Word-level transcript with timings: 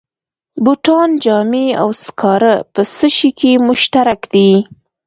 بوټان، 0.63 1.09
جامې 1.23 1.67
او 1.81 1.89
سکاره 2.03 2.55
په 2.73 2.81
څه 2.95 3.07
شي 3.17 3.29
کې 3.39 3.51
مشترک 3.67 4.19
دي 4.33 4.51